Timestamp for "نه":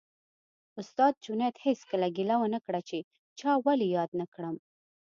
4.19-4.25